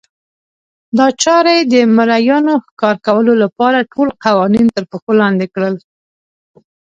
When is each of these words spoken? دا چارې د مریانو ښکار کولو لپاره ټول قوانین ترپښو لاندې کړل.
دا 0.97 1.07
چارې 1.23 1.55
د 1.73 1.73
مریانو 1.95 2.53
ښکار 2.65 2.95
کولو 3.05 3.33
لپاره 3.43 3.87
ټول 3.91 4.07
قوانین 4.23 4.65
ترپښو 4.75 5.11
لاندې 5.21 5.45
کړل. 5.53 5.75